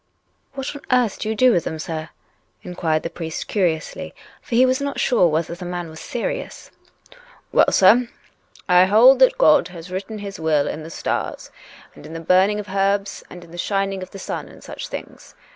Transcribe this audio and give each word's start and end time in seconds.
"What 0.55 0.73
do 1.19 1.29
you 1.29 1.35
do 1.35 1.51
with 1.51 1.63
them, 1.63 1.77
sir?" 1.77 2.09
inquired 2.63 3.03
the 3.03 3.09
priest 3.11 3.47
curiously, 3.47 4.15
for 4.41 4.55
he 4.55 4.65
was 4.65 4.81
not 4.81 4.99
sure 4.99 5.27
whether 5.27 5.53
the 5.53 5.63
man 5.63 5.91
was 5.91 5.99
serious," 5.99 6.71
Well, 7.51 7.71
sir, 7.71 8.09
I 8.67 8.85
hold 8.85 9.19
that 9.19 9.37
God 9.37 9.67
has 9.67 9.91
written 9.91 10.17
His 10.17 10.39
will 10.39 10.67
in 10.67 10.81
the 10.81 10.89
stars, 10.89 11.51
and 11.93 12.03
in 12.07 12.13
the 12.13 12.19
burning 12.19 12.59
of 12.59 12.69
herbs, 12.69 13.23
and 13.29 13.43
in 13.43 13.51
the 13.51 13.59
shining 13.59 14.01
of 14.01 14.09
the 14.09 14.17
sun, 14.17 14.49
and 14.49 14.63
such 14.63 14.87
things. 14.87 15.35